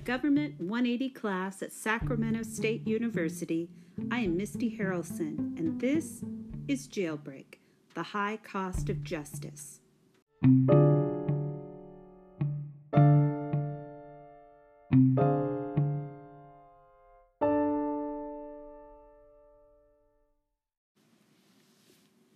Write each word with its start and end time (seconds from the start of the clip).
the 0.00 0.06
Government 0.06 0.58
180 0.58 1.10
class 1.10 1.62
at 1.62 1.74
Sacramento 1.74 2.42
State 2.42 2.88
University, 2.88 3.68
I 4.10 4.20
am 4.20 4.34
Misty 4.34 4.74
Harrelson, 4.78 5.58
and 5.58 5.78
this 5.78 6.24
is 6.68 6.88
Jailbreak 6.88 7.58
The 7.92 8.02
High 8.02 8.38
Cost 8.38 8.88
of 8.88 9.04
Justice. 9.04 9.80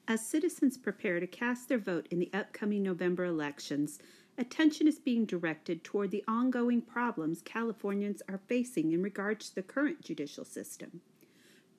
As 0.07 0.21
citizens 0.21 0.77
prepare 0.77 1.19
to 1.19 1.27
cast 1.27 1.71
their 1.71 1.79
vote 1.79 2.09
in 2.11 2.19
the 2.19 2.31
upcoming 2.35 2.83
November 2.83 3.25
elections, 3.25 3.99
attention 4.37 4.89
is 4.89 4.99
being 4.99 5.25
directed 5.25 5.85
toward 5.85 6.11
the 6.11 6.25
ongoing 6.27 6.81
problems 6.81 7.43
Californians 7.43 8.23
are 8.29 8.41
facing 8.47 8.93
in 8.93 9.03
regards 9.03 9.49
to 9.49 9.55
the 9.55 9.63
current 9.63 10.01
judicial 10.01 10.45
system. 10.45 11.01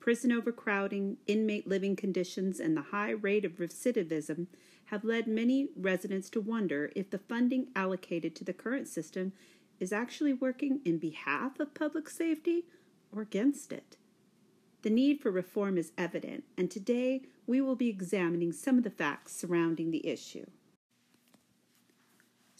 Prison 0.00 0.30
overcrowding, 0.30 1.16
inmate 1.26 1.66
living 1.66 1.96
conditions, 1.96 2.60
and 2.60 2.76
the 2.76 2.82
high 2.82 3.10
rate 3.10 3.44
of 3.44 3.58
recidivism 3.58 4.46
have 4.86 5.04
led 5.04 5.26
many 5.26 5.68
residents 5.76 6.30
to 6.30 6.40
wonder 6.40 6.92
if 6.94 7.10
the 7.10 7.18
funding 7.18 7.66
allocated 7.74 8.36
to 8.36 8.44
the 8.44 8.52
current 8.52 8.86
system 8.86 9.32
is 9.80 9.92
actually 9.92 10.32
working 10.32 10.80
in 10.84 10.98
behalf 10.98 11.58
of 11.58 11.74
public 11.74 12.08
safety 12.08 12.64
or 13.12 13.22
against 13.22 13.72
it. 13.72 13.96
The 14.82 14.90
need 14.90 15.20
for 15.20 15.32
reform 15.32 15.76
is 15.76 15.92
evident, 15.98 16.44
and 16.56 16.70
today 16.70 17.22
we 17.46 17.60
will 17.60 17.74
be 17.74 17.88
examining 17.88 18.52
some 18.52 18.78
of 18.78 18.84
the 18.84 18.90
facts 18.90 19.34
surrounding 19.34 19.90
the 19.90 20.06
issue. 20.06 20.46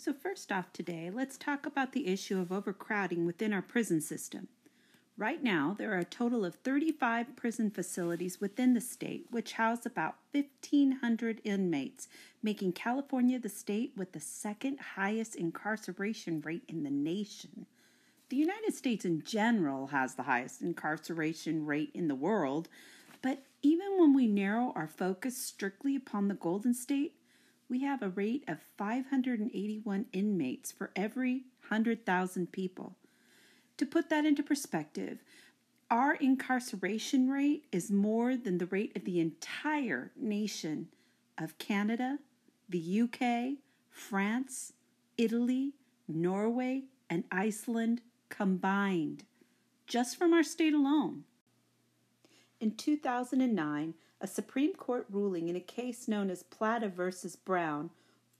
So, 0.07 0.13
first 0.13 0.53
off, 0.53 0.73
today, 0.73 1.11
let's 1.13 1.37
talk 1.37 1.67
about 1.67 1.91
the 1.91 2.07
issue 2.07 2.39
of 2.39 2.53
overcrowding 2.53 3.27
within 3.27 3.53
our 3.53 3.61
prison 3.61 4.01
system. 4.01 4.47
Right 5.19 5.43
now, 5.43 5.75
there 5.77 5.93
are 5.95 5.99
a 5.99 6.05
total 6.05 6.45
of 6.45 6.55
35 6.55 7.35
prison 7.35 7.73
facilities 7.73 8.41
within 8.41 8.75
the 8.75 8.81
state 8.81 9.27
which 9.31 9.55
house 9.55 9.85
about 9.85 10.15
1,500 10.31 11.41
inmates, 11.43 12.07
making 12.41 12.75
California 12.75 13.41
the 13.41 13.49
state 13.49 13.95
with 13.97 14.13
the 14.13 14.21
second 14.21 14.79
highest 14.95 15.35
incarceration 15.35 16.41
rate 16.41 16.63
in 16.69 16.85
the 16.85 16.91
nation. 16.91 17.67
The 18.29 18.37
United 18.37 18.77
States 18.77 19.05
in 19.05 19.25
general 19.25 19.89
has 19.89 20.15
the 20.15 20.23
highest 20.23 20.63
incarceration 20.63 21.67
rate 21.67 21.91
in 21.95 22.07
the 22.07 22.15
world, 22.15 22.69
but 23.23 23.43
even 23.61 23.99
when 23.99 24.15
we 24.15 24.29
narrow 24.29 24.73
our 24.77 24.87
focus 24.87 25.37
strictly 25.37 25.97
upon 25.97 26.29
the 26.29 26.35
Golden 26.35 26.75
State, 26.75 27.17
we 27.69 27.83
have 27.83 28.03
a 28.03 28.09
rate 28.09 28.45
of 28.47 28.59
581 28.77 30.07
inmates 30.13 30.73
for 30.73 30.91
every 30.95 31.45
100,000 31.69 32.53
people. 32.53 32.97
To 33.79 33.87
put 33.87 34.09
that 34.09 34.25
into 34.25 34.43
perspective, 34.43 35.19
our 35.91 36.15
incarceration 36.15 37.29
rate 37.29 37.65
is 37.71 37.91
more 37.91 38.37
than 38.37 38.59
the 38.59 38.67
rate 38.67 38.97
of 38.97 39.05
the 39.05 39.21
entire 39.21 40.11
nation 40.17 40.89
of 41.39 41.59
Canada, 41.59 42.19
the 42.69 43.03
UK, 43.03 43.59
France, 43.91 44.73
Italy, 45.17 45.75
Norway, 46.09 46.85
and 47.09 47.25
Iceland 47.31 48.01
combined, 48.29 49.25
just 49.87 50.17
from 50.17 50.33
our 50.33 50.43
state 50.43 50.75
alone. 50.75 51.25
In 52.61 52.73
2009, 52.73 53.95
a 54.21 54.27
Supreme 54.27 54.75
Court 54.75 55.07
ruling 55.11 55.49
in 55.49 55.57
a 55.57 55.61
case 55.61 56.09
known 56.09 56.31
as 56.31 56.43
Plata 56.43 56.89
versus 56.89 57.37
Brown 57.37 57.91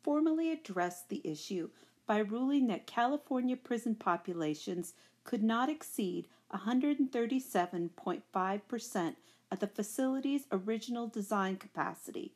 formally 0.03 0.51
addressed 0.51 1.09
the 1.09 1.21
issue 1.25 1.71
by 2.07 2.19
ruling 2.19 2.67
that 2.69 2.87
California 2.87 3.57
prison 3.57 3.95
populations 3.95 4.95
could 5.25 5.43
not 5.43 5.69
exceed 5.69 6.29
137.5% 6.55 9.17
of 9.51 9.61
the 9.61 9.67
facility's 9.67 10.47
original 10.53 11.09
design 11.09 11.57
capacity. 11.57 12.33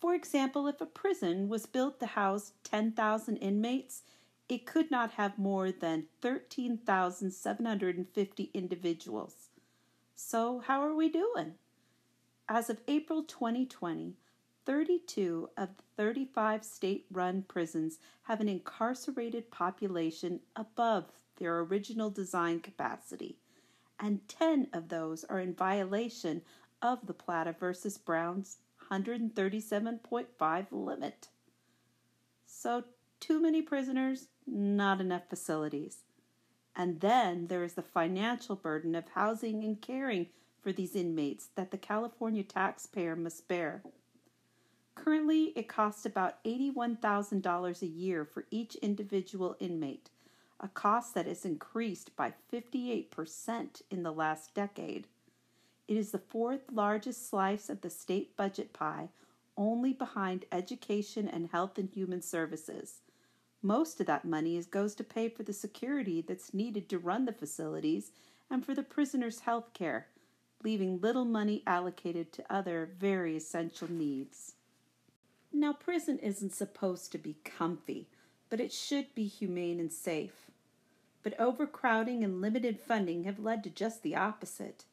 For 0.00 0.14
example, 0.14 0.68
if 0.68 0.80
a 0.80 0.86
prison 0.86 1.48
was 1.48 1.66
built 1.66 1.98
to 2.00 2.06
house 2.06 2.52
10,000 2.64 3.36
inmates, 3.38 4.02
it 4.48 4.66
could 4.66 4.90
not 4.90 5.12
have 5.12 5.38
more 5.38 5.70
than 5.72 6.08
13,750 6.20 8.50
individuals. 8.52 9.48
So, 10.14 10.62
how 10.66 10.82
are 10.82 10.94
we 10.94 11.08
doing? 11.08 11.54
As 12.48 12.68
of 12.68 12.82
April 12.86 13.22
2020, 13.22 14.16
32 14.66 15.48
of 15.56 15.76
the 15.76 15.82
35 15.96 16.62
state 16.64 17.06
run 17.10 17.42
prisons 17.42 17.98
have 18.24 18.40
an 18.40 18.48
incarcerated 18.48 19.50
population 19.50 20.40
above 20.54 21.06
their 21.36 21.60
original 21.60 22.10
design 22.10 22.60
capacity, 22.60 23.38
and 23.98 24.28
10 24.28 24.68
of 24.74 24.88
those 24.88 25.24
are 25.24 25.40
in 25.40 25.54
violation 25.54 26.42
of 26.82 27.06
the 27.06 27.14
Plata 27.14 27.54
versus 27.58 27.96
Brown's 27.96 28.58
137.5 28.90 30.66
limit. 30.70 31.28
So, 32.44 32.84
too 33.20 33.40
many 33.40 33.62
prisoners, 33.62 34.28
not 34.46 35.00
enough 35.00 35.28
facilities. 35.30 35.98
And 36.76 37.00
then 37.00 37.46
there 37.46 37.64
is 37.64 37.72
the 37.72 37.82
financial 37.82 38.56
burden 38.56 38.94
of 38.94 39.08
housing 39.08 39.64
and 39.64 39.80
caring 39.80 40.26
for 40.64 40.72
these 40.72 40.96
inmates 40.96 41.50
that 41.54 41.70
the 41.70 41.76
California 41.76 42.42
taxpayer 42.42 43.14
must 43.14 43.46
bear. 43.46 43.82
Currently, 44.94 45.52
it 45.54 45.68
costs 45.68 46.06
about 46.06 46.42
$81,000 46.44 47.82
a 47.82 47.86
year 47.86 48.24
for 48.24 48.46
each 48.50 48.74
individual 48.76 49.56
inmate, 49.60 50.08
a 50.58 50.68
cost 50.68 51.14
that 51.14 51.26
has 51.26 51.44
increased 51.44 52.16
by 52.16 52.32
58% 52.50 53.82
in 53.90 54.02
the 54.02 54.12
last 54.12 54.54
decade. 54.54 55.06
It 55.86 55.98
is 55.98 56.12
the 56.12 56.18
fourth 56.18 56.72
largest 56.72 57.28
slice 57.28 57.68
of 57.68 57.82
the 57.82 57.90
state 57.90 58.34
budget 58.34 58.72
pie, 58.72 59.10
only 59.58 59.92
behind 59.92 60.46
education 60.50 61.28
and 61.28 61.50
health 61.50 61.76
and 61.76 61.90
human 61.90 62.22
services. 62.22 63.00
Most 63.60 64.00
of 64.00 64.06
that 64.06 64.24
money 64.24 64.62
goes 64.70 64.94
to 64.94 65.04
pay 65.04 65.28
for 65.28 65.42
the 65.42 65.52
security 65.52 66.22
that's 66.22 66.54
needed 66.54 66.88
to 66.88 66.98
run 66.98 67.26
the 67.26 67.32
facilities 67.32 68.12
and 68.50 68.64
for 68.64 68.74
the 68.74 68.82
prisoners' 68.82 69.40
health 69.40 69.72
care, 69.74 70.06
leaving 70.64 71.00
little 71.00 71.26
money 71.26 71.62
allocated 71.66 72.32
to 72.32 72.52
other 72.52 72.88
very 72.98 73.36
essential 73.36 73.88
needs. 73.90 74.54
Now, 75.52 75.72
prison 75.72 76.18
isn't 76.18 76.52
supposed 76.52 77.12
to 77.12 77.18
be 77.18 77.36
comfy, 77.44 78.08
but 78.50 78.60
it 78.60 78.72
should 78.72 79.14
be 79.14 79.26
humane 79.26 79.78
and 79.78 79.92
safe. 79.92 80.50
But 81.22 81.38
overcrowding 81.38 82.24
and 82.24 82.40
limited 82.40 82.80
funding 82.80 83.24
have 83.24 83.38
led 83.38 83.62
to 83.64 83.70
just 83.70 84.02
the 84.02 84.16
opposite. 84.16 84.84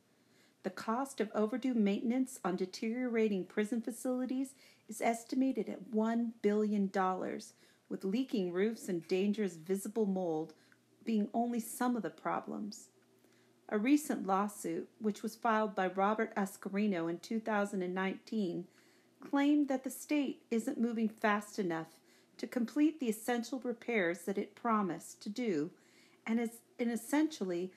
The 0.64 0.70
cost 0.70 1.20
of 1.20 1.32
overdue 1.34 1.74
maintenance 1.74 2.40
on 2.46 2.56
deteriorating 2.56 3.46
prison 3.46 3.82
facilities 3.82 4.54
is 4.88 5.02
estimated 5.02 5.68
at 5.68 5.92
$1 5.92 6.32
billion, 6.42 6.92
with 7.90 8.06
leaking 8.06 8.54
roofs 8.54 8.88
and 8.88 9.08
dangerous 9.08 9.56
visible 9.56 10.06
mold 10.06 10.54
being 11.04 11.30
only 11.34 11.60
some 11.60 11.96
of 11.96 12.04
the 12.04 12.10
problems. 12.12 12.90
A 13.74 13.78
recent 13.78 14.28
lawsuit, 14.28 14.90
which 15.00 15.24
was 15.24 15.38
filed 15.38 15.76
by 15.76 15.88
Robert 15.88 16.36
Escarino 16.36 17.10
in 17.10 17.20
2019, 17.20 18.68
claimed 19.22 19.70
that 19.70 19.86
the 19.86 19.90
state 19.90 20.42
isn't 20.52 20.78
moving 20.78 21.08
fast 21.08 21.58
enough 21.58 21.96
to 22.38 22.48
complete 22.48 23.00
the 23.00 23.08
essential 23.08 23.62
repairs 23.62 24.24
that 24.24 24.38
it 24.38 24.56
promised 24.56 25.22
to 25.22 25.30
do 25.30 25.72
and 26.28 26.40
is 26.40 26.60
essentially 26.80 27.72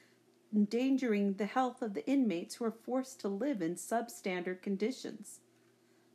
endangering 0.53 1.35
the 1.35 1.47
health 1.47 1.81
of 1.81 1.95
the 1.95 2.07
inmates 2.09 2.57
who 2.57 2.65
are 2.65 2.73
forced 2.73 3.21
to 3.21 3.29
live 3.29 3.63
in 3.63 3.77
substandard 3.77 4.63
conditions. 4.63 5.41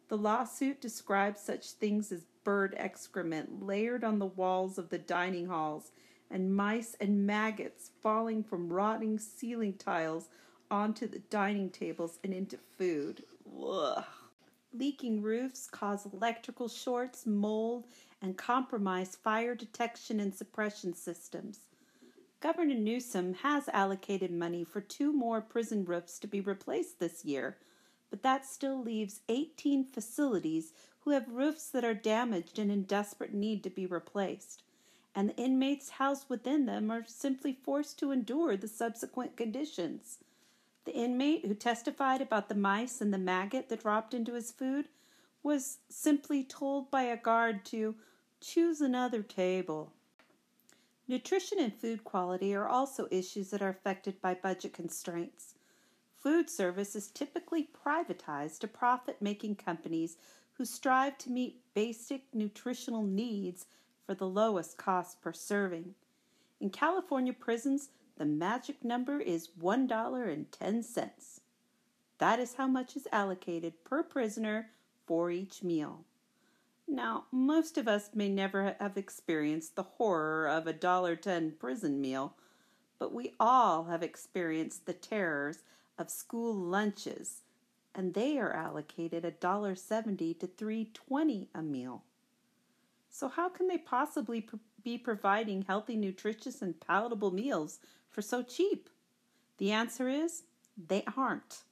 The 0.09 0.17
lawsuit 0.17 0.81
describes 0.81 1.39
such 1.39 1.71
things 1.71 2.11
as 2.11 2.25
bird 2.43 2.73
excrement 2.77 3.63
layered 3.65 4.03
on 4.03 4.19
the 4.19 4.25
walls 4.25 4.77
of 4.77 4.89
the 4.89 4.97
dining 4.97 5.47
halls 5.47 5.91
and 6.31 6.55
mice 6.55 6.95
and 6.99 7.25
maggots 7.25 7.91
falling 8.01 8.43
from 8.43 8.71
rotting 8.71 9.17
ceiling 9.17 9.73
tiles 9.73 10.29
onto 10.69 11.07
the 11.07 11.19
dining 11.19 11.69
tables 11.69 12.19
and 12.23 12.33
into 12.33 12.57
food. 12.77 13.23
Ugh. 13.63 14.03
Leaking 14.71 15.21
roofs 15.23 15.67
cause 15.67 16.05
electrical 16.05 16.67
shorts, 16.67 17.25
mold, 17.25 17.87
and 18.21 18.37
compromise 18.37 19.15
fire 19.15 19.55
detection 19.55 20.19
and 20.19 20.35
suppression 20.35 20.93
systems. 20.93 21.61
Governor 22.39 22.75
Newsom 22.75 23.33
has 23.33 23.67
allocated 23.69 24.31
money 24.31 24.63
for 24.63 24.79
two 24.79 25.11
more 25.11 25.41
prison 25.41 25.83
roofs 25.83 26.19
to 26.19 26.27
be 26.27 26.39
replaced 26.39 26.99
this 26.99 27.25
year, 27.25 27.57
but 28.11 28.23
that 28.23 28.45
still 28.45 28.81
leaves 28.81 29.21
18 29.27 29.83
facilities 29.83 30.71
who 31.01 31.11
have 31.11 31.27
roofs 31.27 31.69
that 31.69 31.83
are 31.83 31.93
damaged 31.93 32.59
and 32.59 32.71
in 32.71 32.83
desperate 32.83 33.33
need 33.33 33.63
to 33.63 33.69
be 33.69 33.85
replaced 33.85 34.63
and 35.15 35.29
the 35.29 35.35
inmates 35.37 35.89
housed 35.89 36.29
within 36.29 36.65
them 36.65 36.91
are 36.91 37.03
simply 37.05 37.53
forced 37.53 37.99
to 37.99 38.11
endure 38.11 38.55
the 38.55 38.67
subsequent 38.67 39.35
conditions. 39.35 40.19
The 40.85 40.95
inmate 40.95 41.45
who 41.45 41.53
testified 41.53 42.21
about 42.21 42.49
the 42.49 42.55
mice 42.55 43.01
and 43.01 43.13
the 43.13 43.17
maggot 43.17 43.69
that 43.69 43.81
dropped 43.81 44.13
into 44.13 44.33
his 44.33 44.51
food 44.51 44.87
was 45.43 45.79
simply 45.89 46.43
told 46.43 46.91
by 46.91 47.03
a 47.03 47.17
guard 47.17 47.65
to 47.65 47.95
choose 48.41 48.81
another 48.81 49.21
table. 49.21 49.91
Nutrition 51.07 51.59
and 51.59 51.73
food 51.73 52.03
quality 52.03 52.53
are 52.53 52.67
also 52.67 53.07
issues 53.09 53.49
that 53.49 53.61
are 53.61 53.69
affected 53.69 54.21
by 54.21 54.35
budget 54.35 54.73
constraints. 54.73 55.55
Food 56.17 56.49
service 56.49 56.95
is 56.95 57.07
typically 57.07 57.67
privatized 57.85 58.59
to 58.59 58.67
profit 58.67 59.21
making 59.21 59.55
companies 59.55 60.17
who 60.53 60.65
strive 60.65 61.17
to 61.17 61.31
meet 61.31 61.61
basic 61.73 62.23
nutritional 62.33 63.03
needs 63.03 63.65
for 64.09 64.15
the 64.15 64.25
lowest 64.25 64.75
cost 64.75 65.21
per 65.21 65.31
serving. 65.31 65.93
In 66.59 66.71
California 66.71 67.31
prisons, 67.31 67.89
the 68.17 68.25
magic 68.25 68.83
number 68.83 69.19
is 69.19 69.49
$1.10. 69.61 71.39
That 72.17 72.39
is 72.39 72.55
how 72.55 72.65
much 72.65 72.95
is 72.95 73.07
allocated 73.11 73.83
per 73.83 74.01
prisoner 74.01 74.71
for 75.05 75.29
each 75.29 75.61
meal. 75.61 76.05
Now, 76.87 77.25
most 77.31 77.77
of 77.77 77.87
us 77.87 78.09
may 78.15 78.29
never 78.29 78.75
have 78.79 78.97
experienced 78.97 79.75
the 79.75 79.83
horror 79.83 80.47
of 80.47 80.65
a 80.65 80.73
$1.10 80.73 81.59
prison 81.59 82.01
meal, 82.01 82.33
but 82.97 83.13
we 83.13 83.35
all 83.39 83.83
have 83.83 84.01
experienced 84.01 84.87
the 84.87 84.93
terrors 84.93 85.59
of 85.99 86.09
school 86.09 86.55
lunches, 86.55 87.43
and 87.93 88.15
they 88.15 88.39
are 88.39 88.53
allocated 88.53 89.23
$1.70 89.39 90.39
to 90.39 90.47
$3.20 90.47 91.47
a 91.53 91.61
meal. 91.61 92.01
So, 93.09 93.27
how 93.27 93.49
can 93.49 93.67
they 93.67 93.77
possibly 93.77 94.47
be 94.83 94.97
providing 94.97 95.63
healthy, 95.63 95.95
nutritious, 95.95 96.61
and 96.61 96.79
palatable 96.79 97.31
meals 97.31 97.79
for 98.09 98.21
so 98.21 98.43
cheap? 98.43 98.89
The 99.57 99.71
answer 99.71 100.07
is 100.07 100.43
they 100.77 101.03
aren't. 101.17 101.63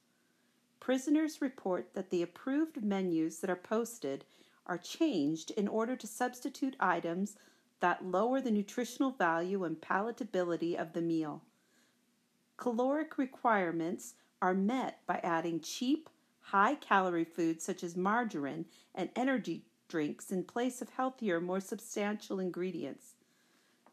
Prisoners 0.80 1.40
report 1.40 1.94
that 1.94 2.10
the 2.10 2.22
approved 2.22 2.82
menus 2.82 3.38
that 3.38 3.50
are 3.50 3.56
posted 3.56 4.24
are 4.66 4.78
changed 4.78 5.50
in 5.52 5.68
order 5.68 5.96
to 5.96 6.06
substitute 6.06 6.76
items 6.78 7.36
that 7.80 8.04
lower 8.04 8.40
the 8.40 8.50
nutritional 8.50 9.10
value 9.10 9.64
and 9.64 9.80
palatability 9.80 10.76
of 10.76 10.92
the 10.92 11.00
meal. 11.00 11.42
Caloric 12.56 13.16
requirements 13.16 14.14
are 14.42 14.54
met 14.54 15.00
by 15.06 15.20
adding 15.22 15.60
cheap, 15.60 16.10
high 16.40 16.74
calorie 16.74 17.24
foods 17.24 17.64
such 17.64 17.82
as 17.84 17.96
margarine 17.96 18.66
and 18.94 19.10
energy 19.14 19.64
drinks 19.88 20.30
in 20.30 20.44
place 20.44 20.80
of 20.80 20.90
healthier, 20.90 21.40
more 21.40 21.60
substantial 21.60 22.38
ingredients. 22.38 23.14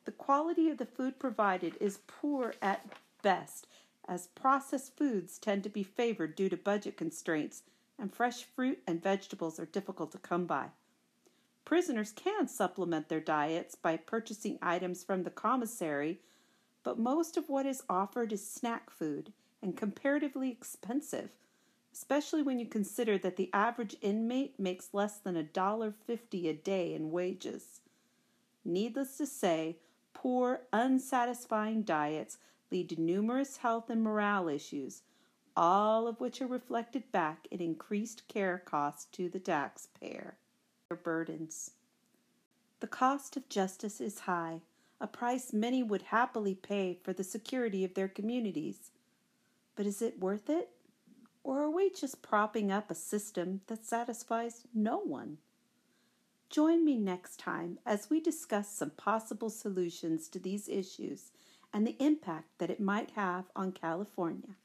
The 0.06 0.12
quality 0.12 0.70
of 0.70 0.78
the 0.78 0.86
food 0.86 1.20
provided 1.20 1.76
is 1.80 2.00
poor 2.06 2.54
at 2.62 2.86
best 3.22 3.68
as 4.08 4.28
processed 4.28 4.96
foods 4.96 5.38
tend 5.40 5.64
to 5.64 5.70
be 5.70 5.84
favored 5.84 6.36
due 6.36 6.50
to 6.50 6.58
budget 6.58 6.96
constraints, 6.96 7.64
and 7.98 8.14
fresh 8.14 8.44
fruit 8.44 8.80
and 8.86 9.02
vegetables 9.02 9.60
are 9.60 9.66
difficult 9.66 10.12
to 10.12 10.18
come 10.18 10.46
by. 10.46 10.68
Prisoners 11.64 12.12
can 12.16 12.48
supplement 12.48 13.10
their 13.10 13.20
diets 13.20 13.74
by 13.74 13.98
purchasing 13.98 14.60
items 14.62 15.04
from 15.04 15.24
the 15.24 15.32
commissary, 15.32 16.20
but 16.84 17.00
most 17.00 17.38
of 17.38 17.50
what 17.50 17.66
is 17.66 17.82
offered 17.90 18.32
is 18.32 18.48
snack 18.48 18.92
food 18.92 19.34
and 19.64 19.76
comparatively 19.76 20.52
expensive, 20.52 21.32
especially 21.96 22.42
when 22.42 22.60
you 22.60 22.66
consider 22.66 23.18
that 23.18 23.38
the 23.38 23.50
average 23.54 23.96
inmate 24.02 24.60
makes 24.60 24.94
less 24.94 25.18
than 25.18 25.36
$1.50 25.36 26.50
a 26.50 26.54
day 26.54 26.94
in 26.94 27.10
wages. 27.10 27.80
Needless 28.66 29.18
to 29.18 29.26
say, 29.26 29.78
poor, 30.14 30.64
unsatisfying 30.74 31.84
diets 31.84 32.38
lead 32.70 32.90
to 32.90 33.00
numerous 33.00 33.58
health 33.58 33.90
and 33.90 34.04
morale 34.04 34.50
issues, 34.50 35.04
all 35.56 36.06
of 36.06 36.20
which 36.20 36.42
are 36.42 36.48
reflected 36.48 37.10
back 37.14 37.48
in 37.50 37.62
increased 37.62 38.28
care 38.28 38.58
costs 38.58 39.06
to 39.14 39.30
the 39.30 39.40
taxpayer. 39.40 40.36
Burdens. 41.02 41.72
The 42.82 42.88
cost 42.88 43.38
of 43.38 43.48
justice 43.48 44.02
is 44.02 44.20
high, 44.20 44.62
a 45.00 45.08
price 45.08 45.54
many 45.54 45.82
would 45.82 46.04
happily 46.04 46.56
pay 46.56 47.00
for 47.04 47.14
the 47.14 47.24
security 47.24 47.86
of 47.86 47.94
their 47.94 48.10
communities. 48.10 48.92
But 49.76 49.86
is 49.86 50.02
it 50.02 50.20
worth 50.20 50.50
it? 50.50 50.70
Or 51.46 51.62
are 51.62 51.70
we 51.70 51.92
just 51.92 52.24
propping 52.24 52.72
up 52.72 52.90
a 52.90 52.96
system 52.96 53.62
that 53.68 53.86
satisfies 53.86 54.64
no 54.74 54.98
one? 54.98 55.38
Join 56.50 56.84
me 56.84 56.98
next 56.98 57.38
time 57.40 57.78
as 57.86 58.10
we 58.10 58.20
discuss 58.20 58.68
some 58.68 58.90
possible 58.90 59.52
solutions 59.52 60.28
to 60.30 60.40
these 60.40 60.68
issues 60.68 61.32
and 61.72 61.86
the 61.86 62.04
impact 62.04 62.58
that 62.58 62.72
it 62.72 62.80
might 62.80 63.12
have 63.12 63.46
on 63.56 63.74
California. 63.74 64.56